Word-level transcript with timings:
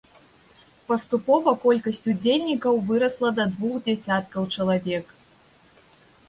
Паступова 0.91 1.49
колькасць 1.65 2.01
удзельнікаў 2.13 2.79
вырасла 2.87 3.29
да 3.41 3.45
двух 3.53 3.75
дзясяткаў 3.89 4.49
чалавек. 4.57 5.05